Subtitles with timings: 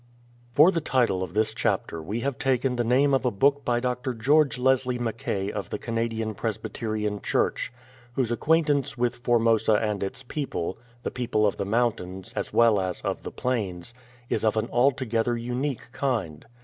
[0.51, 3.79] FOR the title of this chapter we have taken the name of a book by
[3.79, 4.15] Dr.
[4.15, 7.71] George Leslie Mackay, of the Canadian Presbyterian Church,
[8.13, 12.79] whose acquaint ance with Formosa and its people— the people of the mountains as well
[12.79, 13.93] as of the plains—
[14.27, 16.47] is of an altogether unique kind.